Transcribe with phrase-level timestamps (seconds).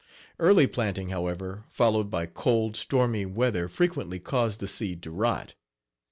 [0.39, 5.53] Early planting, however, followed by cold, stormy weather frequently caused the seed to rot.